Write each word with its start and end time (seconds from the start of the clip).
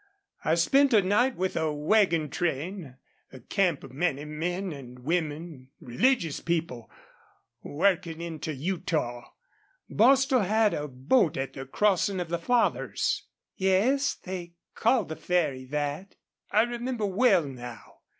I 0.43 0.55
spent 0.55 0.95
a 0.95 1.03
night 1.03 1.35
with 1.35 1.55
a 1.55 1.71
wagon 1.71 2.31
train, 2.31 2.97
a 3.31 3.39
camp 3.39 3.83
of 3.83 3.91
many 3.91 4.25
men 4.25 4.73
and 4.73 4.97
women, 4.97 5.69
religious 5.79 6.39
people, 6.39 6.89
working 7.61 8.19
into 8.19 8.51
Utah. 8.51 9.29
Bostil 9.91 10.39
had 10.41 10.73
a 10.73 10.87
boat 10.87 11.37
at 11.37 11.53
the 11.53 11.67
crossing 11.67 12.19
of 12.19 12.29
the 12.29 12.39
Fathers." 12.39 13.27
"Yes, 13.57 14.15
they 14.15 14.55
called 14.73 15.09
the 15.09 15.15
Ferry 15.15 15.65
that." 15.65 16.15
"I 16.49 16.63
remember 16.63 17.05
well 17.05 17.43
now. 17.45 17.97